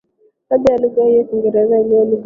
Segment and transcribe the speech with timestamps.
[0.49, 2.19] hadhi hiyo lugha ya Kiingereza iliyo lugha ya